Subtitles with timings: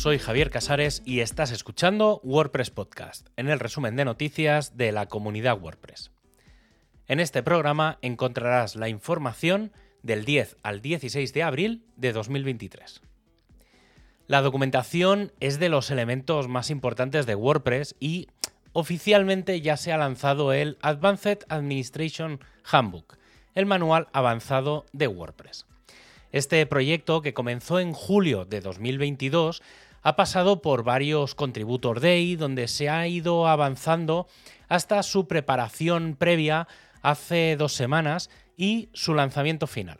[0.00, 5.04] soy Javier Casares y estás escuchando WordPress Podcast, en el resumen de noticias de la
[5.04, 6.10] comunidad WordPress.
[7.06, 9.72] En este programa encontrarás la información
[10.02, 13.02] del 10 al 16 de abril de 2023.
[14.26, 18.28] La documentación es de los elementos más importantes de WordPress y
[18.72, 23.18] oficialmente ya se ha lanzado el Advanced Administration Handbook,
[23.54, 25.66] el manual avanzado de WordPress.
[26.32, 29.62] Este proyecto, que comenzó en julio de 2022,
[30.02, 34.26] ha pasado por varios Contributor Day, donde se ha ido avanzando
[34.68, 36.68] hasta su preparación previa
[37.02, 39.98] hace dos semanas y su lanzamiento final.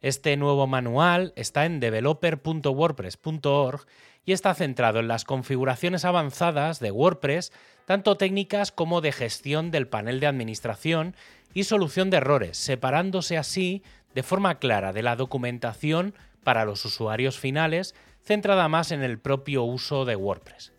[0.00, 3.86] Este nuevo manual está en developer.wordpress.org
[4.24, 7.52] y está centrado en las configuraciones avanzadas de WordPress,
[7.84, 11.14] tanto técnicas como de gestión del panel de administración
[11.52, 13.82] y solución de errores, separándose así
[14.14, 19.64] de forma clara de la documentación para los usuarios finales, centrada más en el propio
[19.64, 20.72] uso de WordPress.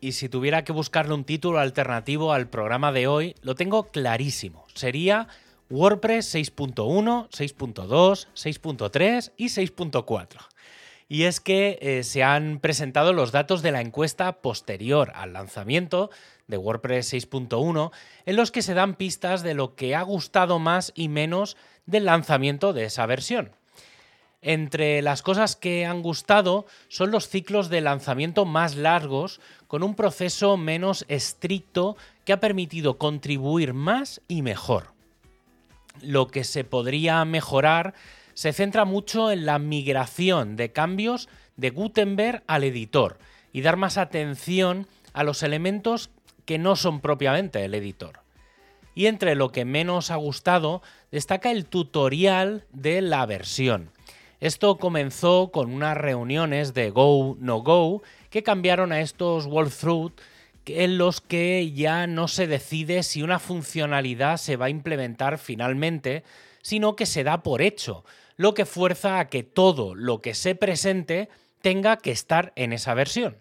[0.00, 4.66] Y si tuviera que buscarle un título alternativo al programa de hoy, lo tengo clarísimo.
[4.74, 5.28] Sería
[5.70, 10.26] WordPress 6.1, 6.2, 6.3 y 6.4.
[11.08, 16.10] Y es que eh, se han presentado los datos de la encuesta posterior al lanzamiento
[16.48, 17.92] de WordPress 6.1,
[18.26, 21.56] en los que se dan pistas de lo que ha gustado más y menos
[21.86, 23.52] del lanzamiento de esa versión.
[24.42, 29.94] Entre las cosas que han gustado son los ciclos de lanzamiento más largos, con un
[29.94, 34.88] proceso menos estricto que ha permitido contribuir más y mejor.
[36.02, 37.94] Lo que se podría mejorar
[38.34, 43.18] se centra mucho en la migración de cambios de Gutenberg al editor
[43.52, 46.10] y dar más atención a los elementos
[46.46, 48.20] que no son propiamente el editor.
[48.94, 50.82] Y entre lo que menos ha gustado
[51.12, 53.90] destaca el tutorial de la versión.
[54.42, 60.10] Esto comenzó con unas reuniones de Go No Go que cambiaron a estos walkthrough
[60.66, 66.24] en los que ya no se decide si una funcionalidad se va a implementar finalmente,
[66.60, 68.04] sino que se da por hecho,
[68.36, 71.28] lo que fuerza a que todo lo que se presente
[71.60, 73.36] tenga que estar en esa versión.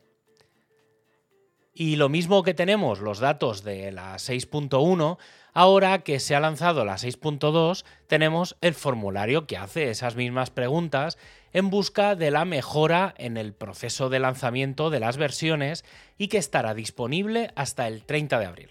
[1.74, 5.18] Y lo mismo que tenemos los datos de la 6.1,
[5.54, 11.18] ahora que se ha lanzado la 6.2, tenemos el formulario que hace esas mismas preguntas
[11.54, 15.86] en busca de la mejora en el proceso de lanzamiento de las versiones
[16.18, 18.70] y que estará disponible hasta el 30 de abril.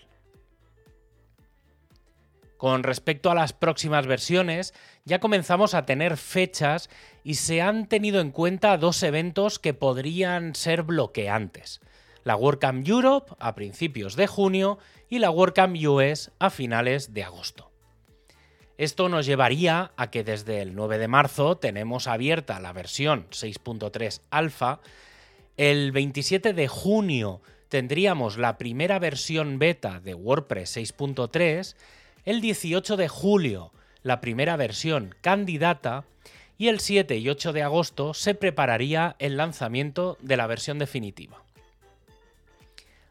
[2.59, 4.75] Con respecto a las próximas versiones,
[5.07, 6.91] ya comenzamos a tener fechas
[7.25, 11.81] y se han tenido en cuenta dos eventos que podrían ser bloqueantes
[12.25, 17.71] la WordCamp Europe a principios de junio y la WordCamp US a finales de agosto.
[18.79, 24.23] Esto nos llevaría a que desde el 9 de marzo tenemos abierta la versión 6.3
[24.31, 24.81] alfa,
[25.57, 31.77] el 27 de junio tendríamos la primera versión beta de WordPress 6.3,
[32.25, 36.05] el 18 de julio la primera versión candidata
[36.57, 41.43] y el 7 y 8 de agosto se prepararía el lanzamiento de la versión definitiva.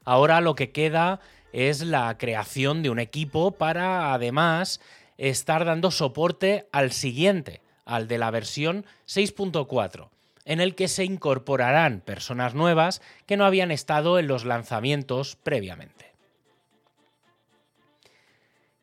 [0.06, 1.20] Ahora lo que queda
[1.54, 4.80] es la creación de un equipo para además
[5.18, 10.10] estar dando soporte al siguiente, al de la versión 6.4,
[10.46, 16.14] en el que se incorporarán personas nuevas que no habían estado en los lanzamientos previamente.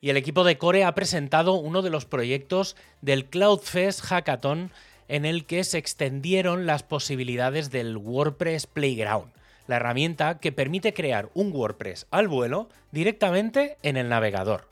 [0.01, 4.71] Y el equipo de Core ha presentado uno de los proyectos del CloudFest Hackathon
[5.09, 9.33] en el que se extendieron las posibilidades del WordPress Playground
[9.67, 14.69] la herramienta que permite crear un WordPress al vuelo directamente en el navegador.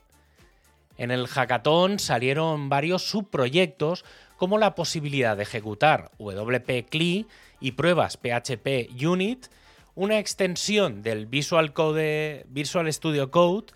[0.97, 4.05] En el hackathon salieron varios subproyectos
[4.37, 7.27] como la posibilidad de ejecutar WP CLI
[7.59, 9.47] y pruebas PHP Unit,
[9.95, 13.67] una extensión del Visual, Code, Visual Studio Code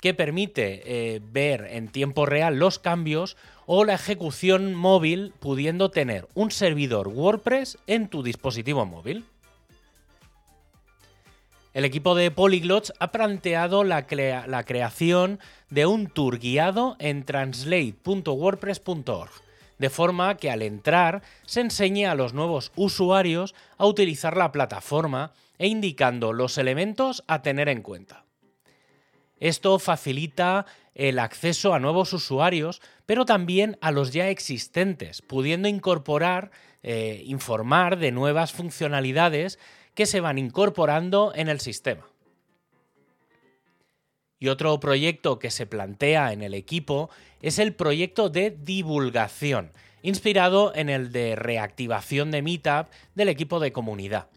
[0.00, 3.36] que permite eh, ver en tiempo real los cambios
[3.66, 9.24] o la ejecución móvil pudiendo tener un servidor WordPress en tu dispositivo móvil.
[11.78, 15.38] El equipo de Polyglots ha planteado la, creación
[15.70, 19.30] de un tour guiado en translate.wordpress.org,
[19.78, 25.34] de forma que al entrar se enseñe a los nuevos usuarios a utilizar la plataforma
[25.56, 28.24] e indicando los elementos a tener en cuenta.
[29.38, 30.66] Esto facilita
[30.96, 36.50] el acceso a nuevos usuarios, pero también a los ya existentes, pudiendo incorporar,
[36.82, 39.60] eh, informar de nuevas funcionalidades
[39.98, 42.06] que se van incorporando en el sistema.
[44.38, 47.10] Y otro proyecto que se plantea en el equipo
[47.42, 49.72] es el proyecto de divulgación,
[50.02, 52.86] inspirado en el de reactivación de Meetup
[53.16, 54.28] del equipo de comunidad.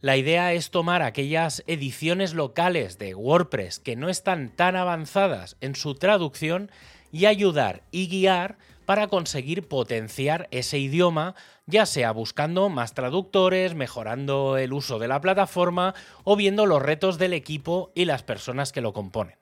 [0.00, 5.74] La idea es tomar aquellas ediciones locales de WordPress que no están tan avanzadas en
[5.74, 6.70] su traducción
[7.10, 8.56] y ayudar y guiar
[8.86, 11.34] para conseguir potenciar ese idioma,
[11.66, 15.94] ya sea buscando más traductores, mejorando el uso de la plataforma
[16.24, 19.36] o viendo los retos del equipo y las personas que lo componen.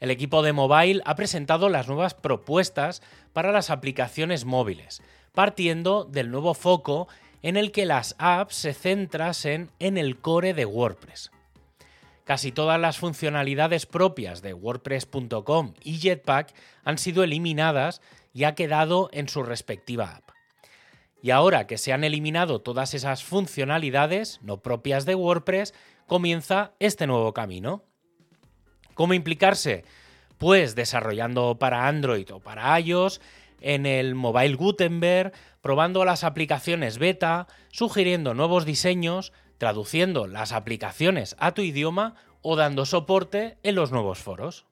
[0.00, 3.02] El equipo de mobile ha presentado las nuevas propuestas
[3.32, 5.02] para las aplicaciones móviles,
[5.32, 7.08] partiendo del nuevo foco
[7.42, 11.30] en el que las apps se centrasen en el core de WordPress.
[12.28, 16.52] Casi todas las funcionalidades propias de WordPress.com y Jetpack
[16.84, 18.02] han sido eliminadas
[18.34, 20.28] y ha quedado en su respectiva app.
[21.22, 25.72] Y ahora que se han eliminado todas esas funcionalidades no propias de WordPress,
[26.06, 27.82] comienza este nuevo camino.
[28.92, 29.86] ¿Cómo implicarse?
[30.36, 33.22] Pues desarrollando para Android o para iOS,
[33.62, 35.32] en el Mobile Gutenberg,
[35.62, 42.86] probando las aplicaciones beta, sugiriendo nuevos diseños, traduciendo las aplicaciones a tu idioma o dando
[42.86, 44.66] soporte en los nuevos foros.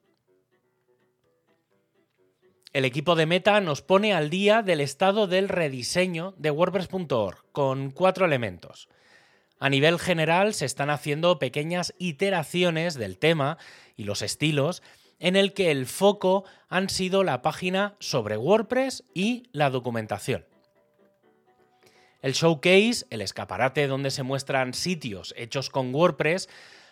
[2.73, 7.91] El equipo de Meta nos pone al día del estado del rediseño de WordPress.org con
[7.91, 8.89] cuatro elementos.
[9.59, 13.57] A nivel general se están haciendo pequeñas iteraciones del tema
[13.95, 14.83] y los estilos
[15.19, 20.45] en el que el foco han sido la página sobre WordPress y la documentación.
[22.21, 26.49] El showcase, el escaparate donde se muestran sitios hechos con WordPress,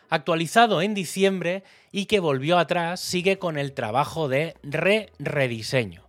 [0.10, 6.06] actualizado en diciembre y que volvió atrás, sigue con el trabajo de re-rediseño.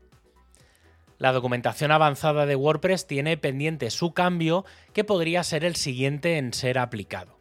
[1.18, 6.52] La documentación avanzada de WordPress tiene pendiente su cambio que podría ser el siguiente en
[6.52, 7.40] ser aplicado.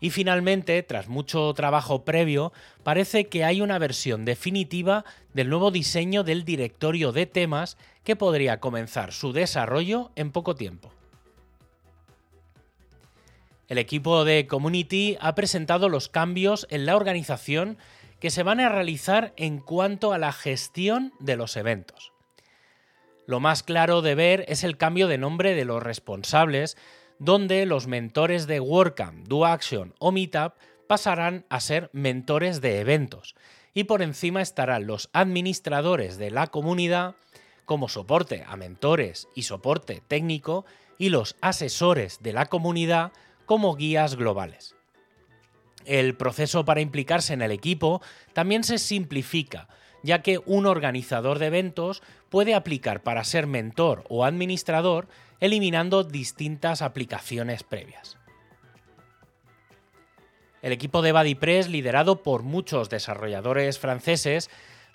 [0.00, 5.04] Y finalmente, tras mucho trabajo previo, parece que hay una versión definitiva
[5.34, 10.90] del nuevo diseño del directorio de temas que podría comenzar su desarrollo en poco tiempo.
[13.72, 17.78] El equipo de Community ha presentado los cambios en la organización
[18.20, 22.12] que se van a realizar en cuanto a la gestión de los eventos.
[23.24, 26.76] Lo más claro de ver es el cambio de nombre de los responsables
[27.18, 30.52] donde los mentores de WordCamp, DoAction o Meetup
[30.86, 33.34] pasarán a ser mentores de eventos
[33.72, 37.14] y por encima estarán los administradores de la comunidad
[37.64, 40.66] como soporte a mentores y soporte técnico
[40.98, 43.12] y los asesores de la comunidad
[43.52, 44.74] como guías globales.
[45.84, 48.00] El proceso para implicarse en el equipo
[48.32, 49.68] también se simplifica,
[50.02, 55.06] ya que un organizador de eventos puede aplicar para ser mentor o administrador
[55.38, 58.16] eliminando distintas aplicaciones previas.
[60.62, 64.48] El equipo de BuddyPress, liderado por muchos desarrolladores franceses,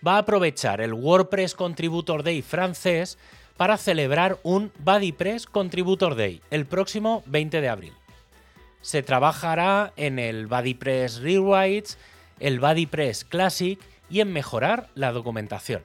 [0.06, 3.20] va a aprovechar el WordPress Contributor Day francés
[3.56, 7.94] para celebrar un BuddyPress Contributor Day el próximo 20 de abril.
[8.82, 11.98] Se trabajará en el BuddyPress Rewrites,
[12.40, 13.80] el BuddyPress Classic
[14.10, 15.84] y en mejorar la documentación.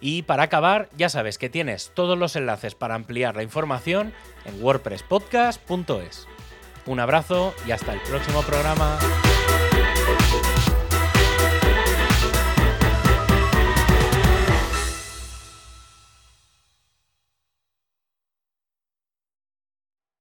[0.00, 4.12] Y para acabar, ya sabes que tienes todos los enlaces para ampliar la información
[4.44, 6.28] en wordpresspodcast.es.
[6.86, 8.98] Un abrazo y hasta el próximo programa.